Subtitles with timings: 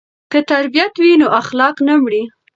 [0.31, 2.23] که تربیت وي نو اخلاق نه مري.